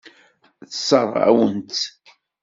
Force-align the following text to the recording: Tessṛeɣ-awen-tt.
Tessṛeɣ-awen-tt. 0.69 1.83